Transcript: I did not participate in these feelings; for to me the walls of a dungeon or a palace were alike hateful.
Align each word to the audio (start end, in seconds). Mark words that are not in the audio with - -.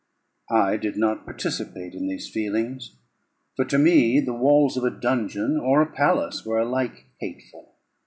I 0.49 0.77
did 0.77 0.97
not 0.97 1.25
participate 1.25 1.93
in 1.93 2.07
these 2.07 2.27
feelings; 2.27 2.95
for 3.55 3.65
to 3.65 3.77
me 3.77 4.19
the 4.19 4.33
walls 4.33 4.75
of 4.75 4.83
a 4.83 4.89
dungeon 4.89 5.57
or 5.59 5.79
a 5.83 5.91
palace 5.91 6.43
were 6.43 6.57
alike 6.57 7.05
hateful. 7.19 7.75